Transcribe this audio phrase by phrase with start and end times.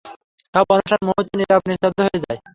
[0.53, 2.39] সব অনুষ্ঠান মুহুর্তে নীরব নিস্তব্ধ হয়ে যায়।